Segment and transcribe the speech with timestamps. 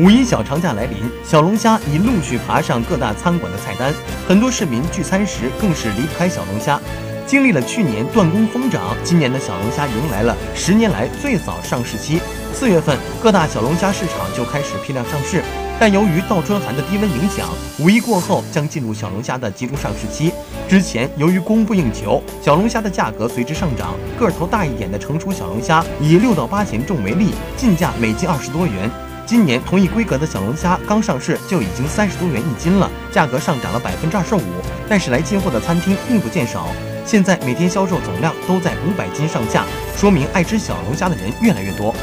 [0.00, 3.92] 五一小长假来临，小龙虾已陆续爬上各大餐馆的菜单，
[4.26, 6.80] 很多市民聚餐时更是离不开小龙虾。
[7.26, 12.18] 经历了去年断供疯涨，今年的小龙虾迎来了十年来最早上市期。
[12.54, 15.42] 四月份，各大小龙虾市场就开始批量上市，
[15.78, 17.46] 但由于倒春寒的低温影响，
[17.78, 20.32] 五一过后将进入小龙虾的集中上市期。
[20.66, 28.90] 之前由于供不应求，小龙虾的价格随之上涨，个头大一点的成熟小龙虾以六到八钱重为例，进价每斤二十多元。
[29.30, 34.40] 今年同一规格的小龙虾刚上市就已经三十多元一斤了，价格上涨了百分之二十五。
[34.88, 36.66] 但是来进货的餐厅并不见少，
[37.06, 39.64] 现在每天销售总量都在五百斤上下，
[39.96, 41.94] 说明爱吃小龙虾的人越来越多。